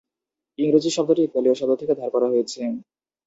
[0.59, 2.59] ইংরেজি শব্দটি ইতালীয় শব্দ থেকে ধার করা হয়েছে।